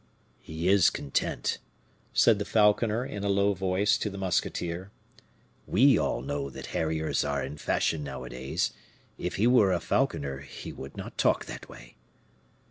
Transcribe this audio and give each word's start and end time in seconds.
"He 0.39 0.67
is 0.67 0.89
content," 0.89 1.59
said 2.11 2.39
the 2.39 2.43
falconer, 2.43 3.05
in 3.05 3.23
a 3.23 3.29
low 3.29 3.53
voice, 3.53 3.99
to 3.99 4.09
the 4.09 4.17
musketeer; 4.17 4.89
"we 5.67 5.95
all 5.95 6.23
know 6.23 6.49
that 6.49 6.73
harriers 6.73 7.23
are 7.23 7.43
in 7.43 7.55
fashion 7.57 8.03
nowadays; 8.03 8.73
if 9.19 9.35
he 9.35 9.45
were 9.45 9.71
a 9.71 9.79
falconer 9.79 10.39
he 10.39 10.73
would 10.73 10.97
not 10.97 11.19
talk 11.19 11.43
in 11.47 11.53
that 11.53 11.69
way." 11.69 11.97